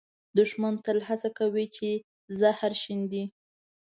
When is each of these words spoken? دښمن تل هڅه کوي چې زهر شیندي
دښمن 0.37 0.73
تل 0.85 0.97
هڅه 1.07 1.29
کوي 1.39 1.65
چې 1.75 1.89
زهر 2.39 2.71
شیندي 2.81 3.23